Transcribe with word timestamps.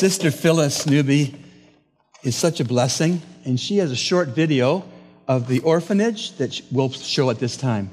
Sister 0.00 0.30
Phyllis 0.30 0.86
Newby 0.86 1.34
is 2.22 2.34
such 2.34 2.58
a 2.58 2.64
blessing, 2.64 3.20
and 3.44 3.60
she 3.60 3.76
has 3.76 3.90
a 3.90 3.96
short 3.96 4.28
video 4.28 4.82
of 5.28 5.46
the 5.46 5.60
orphanage 5.60 6.38
that 6.38 6.58
we'll 6.72 6.88
show 6.88 7.28
at 7.28 7.38
this 7.38 7.54
time. 7.54 7.90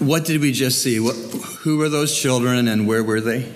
What 0.00 0.24
did 0.24 0.40
we 0.40 0.50
just 0.50 0.82
see? 0.82 0.98
What, 0.98 1.14
who 1.60 1.78
were 1.78 1.88
those 1.88 2.18
children 2.18 2.66
and 2.66 2.88
where 2.88 3.04
were 3.04 3.20
they? 3.20 3.52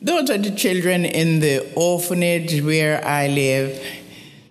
Those 0.00 0.30
are 0.30 0.38
the 0.38 0.52
children 0.52 1.04
in 1.04 1.40
the 1.40 1.68
orphanage 1.74 2.62
where 2.62 3.04
I 3.04 3.26
live, 3.26 3.84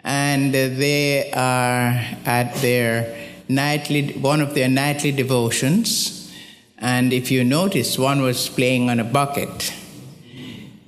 and 0.03 0.53
they 0.53 1.31
are 1.31 1.97
at 2.25 2.53
their 2.55 3.29
nightly 3.47 4.11
one 4.19 4.41
of 4.41 4.53
their 4.53 4.67
nightly 4.67 5.13
devotions. 5.13 6.29
And 6.77 7.13
if 7.13 7.31
you 7.31 7.45
notice, 7.45 7.97
one 7.97 8.21
was 8.21 8.49
playing 8.49 8.89
on 8.89 8.99
a 8.99 9.05
bucket. 9.05 9.73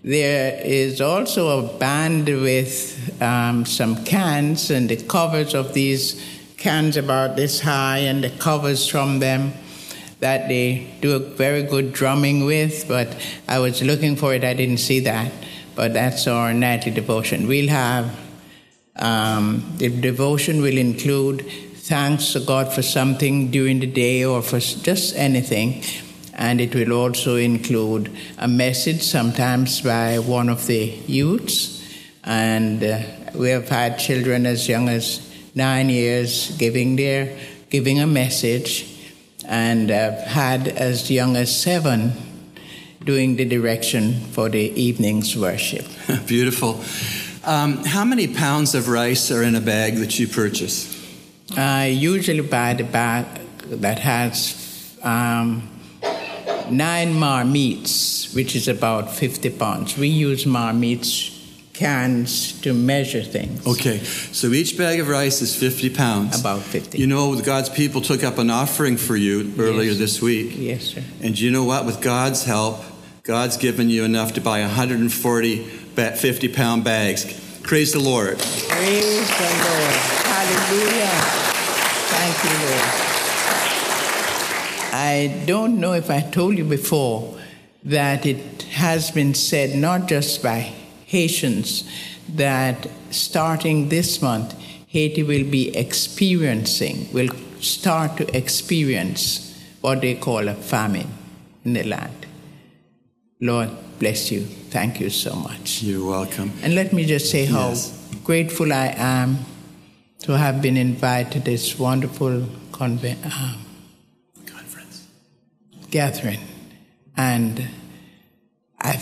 There 0.04 0.60
is 0.66 1.00
also 1.00 1.60
a 1.66 1.78
band 1.78 2.28
with 2.28 3.22
um, 3.22 3.66
some 3.66 4.04
cans, 4.04 4.70
and 4.70 4.90
the 4.90 4.98
covers 4.98 5.54
of 5.54 5.74
these 5.74 6.22
cans 6.58 6.98
about 6.98 7.38
this 7.38 7.62
high, 7.62 8.00
and 8.00 8.22
the 8.22 8.32
covers 8.32 8.86
from 8.86 9.20
them 9.20 9.54
that 10.24 10.48
they 10.48 10.88
do 11.02 11.18
a 11.18 11.20
very 11.20 11.64
good 11.64 11.92
drumming 11.92 12.46
with, 12.46 12.88
but 12.88 13.14
I 13.46 13.60
was 13.60 13.84
looking 13.84 14.16
for 14.16 14.34
it, 14.34 14.46
I 14.46 14.54
didn't 14.54 14.78
see 14.78 15.02
that. 15.02 15.34
But 15.76 15.92
that's 15.94 16.28
our 16.28 16.54
nightly 16.54 16.92
devotion. 16.92 17.46
We'll 17.46 17.68
have 17.68 18.18
um, 18.96 19.74
the 19.78 19.90
devotion 19.90 20.62
will 20.62 20.78
include 20.78 21.42
thanks 21.76 22.32
to 22.34 22.40
God 22.40 22.72
for 22.72 22.82
something 22.82 23.52
during 23.52 23.82
the 23.82 23.88
day 23.88 24.24
or 24.24 24.42
for 24.42 24.60
just 24.60 25.14
anything. 25.18 25.84
And 26.36 26.62
it 26.62 26.74
will 26.74 26.94
also 26.94 27.36
include 27.36 28.10
a 28.38 28.48
message, 28.48 29.02
sometimes 29.02 29.82
by 29.82 30.20
one 30.20 30.48
of 30.48 30.66
the 30.68 30.86
youths. 31.06 31.84
And 32.24 32.82
uh, 32.82 33.02
we 33.36 33.50
have 33.50 33.68
had 33.68 34.00
children 34.00 34.46
as 34.46 34.70
young 34.70 34.88
as 34.88 35.30
nine 35.54 35.90
years 35.90 36.56
giving 36.58 36.96
their 36.96 37.38
giving 37.70 38.00
a 38.00 38.08
message 38.08 38.94
and 39.54 39.92
uh, 39.92 40.20
had 40.26 40.68
as 40.68 41.12
young 41.12 41.38
as 41.38 41.56
seven 41.56 42.12
doing 43.06 43.36
the 43.36 43.46
direction 43.46 44.20
for 44.32 44.50
the 44.50 44.72
evening's 44.82 45.38
worship. 45.38 45.86
Beautiful. 46.26 46.82
Um, 47.44 47.86
how 47.86 48.04
many 48.04 48.28
pounds 48.28 48.74
of 48.74 48.90
rice 48.90 49.30
are 49.30 49.44
in 49.44 49.54
a 49.54 49.62
bag 49.62 49.98
that 49.98 50.18
you 50.18 50.28
purchase? 50.28 50.90
I 51.56 51.86
usually 51.86 52.42
buy 52.42 52.74
the 52.74 52.84
bag 52.84 53.28
that 53.70 54.00
has 54.00 54.98
um, 55.04 55.70
nine 56.72 57.14
marmites, 57.14 58.34
which 58.34 58.56
is 58.56 58.68
about 58.68 59.12
50 59.12 59.52
pounds. 59.52 59.96
We 60.00 60.08
use 60.08 60.48
marmites 60.48 61.30
cans 61.74 62.60
to 62.62 62.74
measure 62.74 63.22
things. 63.24 63.66
Okay, 63.66 63.98
so 64.32 64.48
each 64.52 64.78
bag 64.78 65.00
of 65.00 65.08
rice 65.10 65.42
is 65.42 65.56
50 65.56 65.90
pounds. 65.90 66.40
About 66.40 66.62
50. 66.62 66.98
You 67.00 67.08
know, 67.08 67.36
God's 67.42 67.70
people 67.70 68.00
took 68.02 68.24
up 68.24 68.38
an 68.38 68.50
offering 68.50 68.96
for 68.98 69.16
you 69.16 69.54
earlier 69.58 69.90
Yes. 69.92 69.98
this 70.00 70.22
week. 70.22 70.54
Yes, 70.56 70.84
sir. 70.84 71.04
And 71.22 71.38
you 71.40 71.50
know 71.52 71.64
what? 71.64 71.86
With 71.86 72.00
God's 72.02 72.44
help, 72.44 72.84
God's 73.24 73.58
given 73.58 73.90
you 73.90 74.04
enough 74.04 74.34
to 74.34 74.42
buy 74.42 74.62
140 74.62 75.66
ba- 75.96 76.16
50 76.16 76.48
pound 76.50 76.84
bags. 76.84 77.26
Praise 77.64 77.92
the 77.94 78.00
Lord. 78.00 78.38
Praise 78.38 79.28
the 79.28 79.50
Lord. 79.66 79.94
Hallelujah. 80.30 81.10
Thank 82.12 82.44
you, 82.44 82.66
Lord. 82.68 82.90
I 84.96 85.44
don't 85.48 85.80
know 85.80 85.94
if 85.94 86.10
I 86.12 86.22
told 86.22 86.58
you 86.58 86.66
before 86.66 87.36
that 87.86 88.26
it 88.26 88.64
has 88.74 89.10
been 89.12 89.34
said, 89.34 89.76
not 89.76 90.08
just 90.08 90.44
by 90.44 90.72
Haitians, 91.14 91.84
that 92.36 92.88
starting 93.12 93.90
this 93.90 94.22
month, 94.22 94.50
Haiti 94.88 95.24
will 95.24 95.48
be 95.58 95.64
experiencing, 95.76 97.08
will 97.14 97.30
start 97.62 98.18
to 98.18 98.26
experience 98.38 99.22
what 99.82 100.02
they 100.02 100.16
call 100.16 100.48
a 100.48 100.56
famine 100.56 101.10
in 101.66 101.74
the 101.74 101.84
land. 101.84 102.26
Lord, 103.40 103.70
bless 104.00 104.32
you. 104.32 104.42
Thank 104.76 105.00
you 105.00 105.10
so 105.10 105.36
much. 105.36 105.84
You're 105.84 106.06
welcome. 106.18 106.52
And 106.64 106.74
let 106.76 106.94
me 106.94 107.06
just 107.06 107.30
say 107.30 107.46
how 107.46 107.70
Yes. 107.70 107.92
grateful 108.24 108.72
I 108.74 108.88
am 108.98 109.38
to 110.26 110.32
have 110.44 110.62
been 110.62 110.78
invited 110.78 111.32
to 111.34 111.40
this 111.52 111.78
wonderful 111.78 112.36
convent, 112.72 113.20
um, 113.26 113.58
Conference. 114.56 114.96
gathering. 115.92 116.40
And 117.16 117.68
I, 118.80 118.94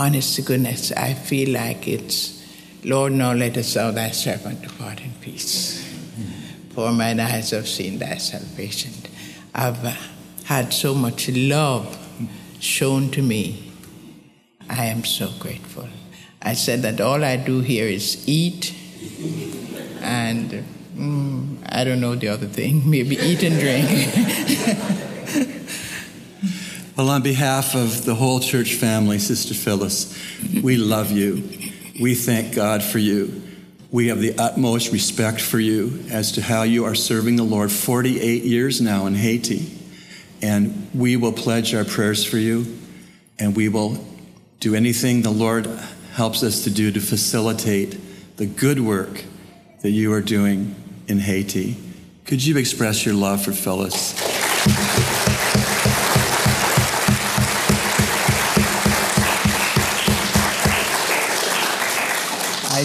honest 0.00 0.36
to 0.36 0.42
goodness, 0.42 0.92
I 0.92 1.12
feel 1.12 1.50
like 1.50 1.86
it's, 1.86 2.42
Lord, 2.84 3.12
now 3.12 3.34
let 3.34 3.58
us 3.58 3.74
thou 3.74 3.90
thy 3.90 4.10
servant 4.10 4.62
depart 4.62 5.02
in 5.02 5.12
peace. 5.20 5.86
For 6.74 6.90
mine 6.90 7.20
eyes 7.20 7.50
have 7.50 7.68
seen 7.68 7.98
thy 7.98 8.16
salvation. 8.16 8.92
I've 9.54 9.76
had 10.44 10.72
so 10.72 10.94
much 10.94 11.28
love 11.28 11.98
shown 12.60 13.10
to 13.10 13.20
me. 13.20 13.72
I 14.70 14.86
am 14.86 15.04
so 15.04 15.30
grateful. 15.38 15.88
I 16.40 16.54
said 16.54 16.80
that 16.82 17.02
all 17.02 17.22
I 17.22 17.36
do 17.36 17.60
here 17.60 17.86
is 17.86 18.26
eat 18.26 18.74
and 20.00 20.64
mm, 20.96 21.58
I 21.68 21.84
don't 21.84 22.00
know 22.00 22.14
the 22.14 22.28
other 22.28 22.46
thing, 22.46 22.88
maybe 22.94 23.16
eat 23.16 23.42
and 23.42 23.60
drink. 23.60 25.00
Well, 27.00 27.08
on 27.08 27.22
behalf 27.22 27.74
of 27.74 28.04
the 28.04 28.14
whole 28.14 28.40
church 28.40 28.74
family, 28.74 29.18
Sister 29.18 29.54
Phyllis, 29.54 30.14
we 30.62 30.76
love 30.76 31.10
you. 31.10 31.42
We 31.98 32.14
thank 32.14 32.54
God 32.54 32.82
for 32.82 32.98
you. 32.98 33.40
We 33.90 34.08
have 34.08 34.20
the 34.20 34.36
utmost 34.36 34.92
respect 34.92 35.40
for 35.40 35.58
you 35.58 36.04
as 36.10 36.32
to 36.32 36.42
how 36.42 36.64
you 36.64 36.84
are 36.84 36.94
serving 36.94 37.36
the 37.36 37.42
Lord 37.42 37.72
48 37.72 38.42
years 38.42 38.82
now 38.82 39.06
in 39.06 39.14
Haiti. 39.14 39.78
And 40.42 40.90
we 40.92 41.16
will 41.16 41.32
pledge 41.32 41.74
our 41.74 41.86
prayers 41.86 42.22
for 42.22 42.36
you, 42.36 42.66
and 43.38 43.56
we 43.56 43.70
will 43.70 44.06
do 44.58 44.74
anything 44.74 45.22
the 45.22 45.30
Lord 45.30 45.68
helps 46.12 46.42
us 46.42 46.64
to 46.64 46.70
do 46.70 46.92
to 46.92 47.00
facilitate 47.00 48.36
the 48.36 48.44
good 48.44 48.78
work 48.78 49.24
that 49.80 49.90
you 49.90 50.12
are 50.12 50.20
doing 50.20 50.74
in 51.08 51.18
Haiti. 51.18 51.78
Could 52.26 52.44
you 52.44 52.58
express 52.58 53.06
your 53.06 53.14
love 53.14 53.42
for 53.42 53.52
Phyllis? 53.52 54.29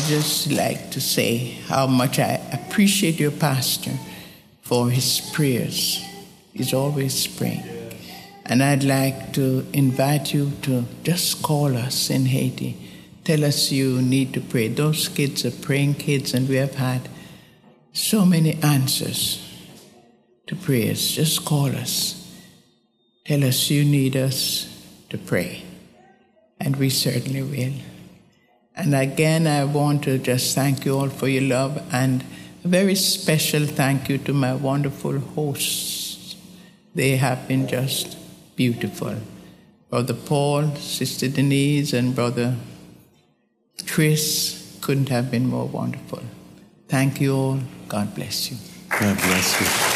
Just 0.07 0.51
like 0.51 0.91
to 0.91 1.01
say 1.01 1.57
how 1.67 1.87
much 1.87 2.19
I 2.19 2.39
appreciate 2.53 3.19
your 3.19 3.31
pastor 3.31 3.91
for 4.61 4.89
his 4.89 5.21
prayers. 5.33 6.03
He's 6.53 6.73
always 6.73 7.27
praying. 7.27 7.63
And 8.45 8.63
I'd 8.63 8.83
like 8.83 9.33
to 9.33 9.65
invite 9.73 10.33
you 10.33 10.51
to 10.63 10.85
just 11.03 11.41
call 11.41 11.75
us 11.75 12.09
in 12.09 12.25
Haiti. 12.25 12.77
Tell 13.23 13.43
us 13.43 13.71
you 13.71 14.01
need 14.01 14.33
to 14.33 14.41
pray. 14.41 14.67
Those 14.67 15.07
kids 15.07 15.45
are 15.45 15.51
praying 15.65 15.95
kids, 15.95 16.35
and 16.35 16.47
we 16.47 16.55
have 16.57 16.75
had 16.75 17.09
so 17.91 18.23
many 18.23 18.53
answers 18.61 19.41
to 20.45 20.55
prayers. 20.55 21.11
Just 21.11 21.43
call 21.43 21.75
us. 21.75 22.21
Tell 23.25 23.43
us 23.43 23.71
you 23.71 23.83
need 23.83 24.15
us 24.15 24.67
to 25.09 25.17
pray. 25.17 25.63
And 26.59 26.75
we 26.75 26.91
certainly 26.91 27.41
will. 27.41 27.73
And 28.75 28.93
again, 28.93 29.47
I 29.47 29.63
want 29.63 30.03
to 30.03 30.17
just 30.17 30.53
thank 30.53 30.85
you 30.85 30.97
all 30.97 31.09
for 31.09 31.27
your 31.27 31.43
love 31.43 31.81
and 31.93 32.23
a 32.63 32.67
very 32.67 32.95
special 32.95 33.65
thank 33.65 34.09
you 34.09 34.17
to 34.19 34.33
my 34.33 34.53
wonderful 34.53 35.19
hosts. 35.19 36.35
They 36.93 37.17
have 37.17 37.47
been 37.47 37.67
just 37.67 38.17
beautiful. 38.55 39.15
Brother 39.89 40.13
Paul, 40.13 40.75
Sister 40.75 41.29
Denise, 41.29 41.93
and 41.93 42.15
Brother 42.15 42.55
Chris 43.87 44.77
couldn't 44.81 45.09
have 45.09 45.31
been 45.31 45.47
more 45.47 45.67
wonderful. 45.67 46.23
Thank 46.87 47.21
you 47.21 47.35
all. 47.35 47.59
God 47.87 48.13
bless 48.15 48.51
you. 48.51 48.57
God 48.89 49.17
bless 49.17 49.61
you. 49.61 49.94